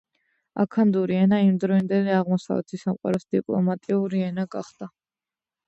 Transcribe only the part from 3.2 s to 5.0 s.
დიპლომატიური ენა გახდა.